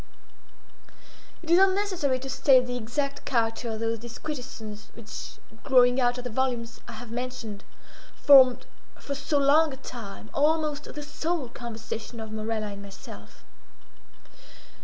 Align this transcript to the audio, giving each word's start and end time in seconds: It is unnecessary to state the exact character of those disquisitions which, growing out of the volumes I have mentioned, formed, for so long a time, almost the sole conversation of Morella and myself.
It 1.43 1.51
is 1.51 1.59
unnecessary 1.59 2.17
to 2.21 2.29
state 2.31 2.65
the 2.65 2.75
exact 2.75 3.23
character 3.23 3.69
of 3.69 3.79
those 3.81 3.99
disquisitions 3.99 4.89
which, 4.95 5.33
growing 5.63 6.01
out 6.01 6.17
of 6.17 6.23
the 6.23 6.31
volumes 6.31 6.79
I 6.87 6.93
have 6.93 7.11
mentioned, 7.11 7.63
formed, 8.15 8.65
for 8.97 9.13
so 9.13 9.37
long 9.37 9.71
a 9.73 9.77
time, 9.77 10.31
almost 10.33 10.91
the 10.91 11.03
sole 11.03 11.49
conversation 11.49 12.19
of 12.19 12.31
Morella 12.31 12.69
and 12.69 12.81
myself. 12.81 13.43